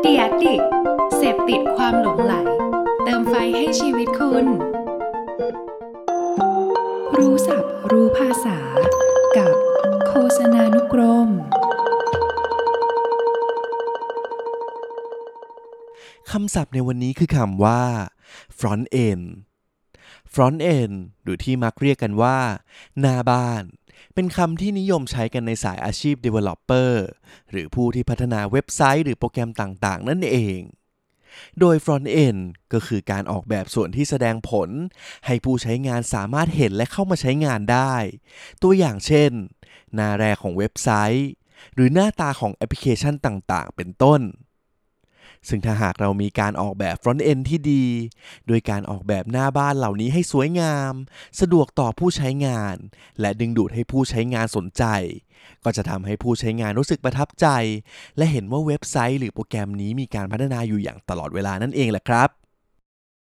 [0.00, 0.62] เดียดิก
[1.16, 2.34] เสพติดความหลงไหล
[3.04, 4.46] เติมไฟให้ชีวิตคุณ
[7.16, 8.58] รู้ศัพท์รู้ภาษา
[9.36, 9.54] กับ
[10.06, 11.28] โฆษณานุกรม
[16.30, 17.82] คำศัพท์ในวันนี้คือคำว่า
[18.58, 19.24] front end
[20.34, 22.38] front end หรือที่มักเรียกกันว่า
[23.00, 23.62] หน้าบ้าน
[24.14, 26.92] เป็นคำที่นิยมใช้กันในสายอาชีพ developer
[27.50, 30.60] หรือผู้ที่พัฒนาเว็บไซต์หรือโปรแกรมต่างๆ นั่นเอง
[31.60, 32.40] โดย front end
[32.72, 34.70] ก็คือการออกแบบส่วนที่แสดงผล
[35.26, 37.94] ให้ผู้ใช้งานสามารถเห็นและเข้ามาใช้งานได้
[38.62, 39.30] ตัวอย่างเช่น
[39.94, 41.30] หน้าแรกของเว็บไซต์
[41.74, 44.20] หรือหน้าตาของแอปพลิเคชันต่างๆ เป็นต้น
[45.48, 47.84] ซึ่งถ้าหากเรามีการออกแบบ front end ที่ดี
[48.46, 50.92] โดยการออกแบบหน้าบ้านเหล่านี้ให้สวยงาม
[51.40, 52.76] สะดวกต่อผู้ใช้งาน
[53.20, 54.84] และดึงดูดให้ผู้ใช้งานสนใจ
[55.64, 57.46] ก็จะทำให้ผู้ใช้งานรู้สึกประทับใจ
[58.16, 62.28] และเห็นว่าเว็บไซต์หรือโปรแกรมนี้มีการพัฒนาอยู่อย่างตลอดเวลานั่นเองแหละครับ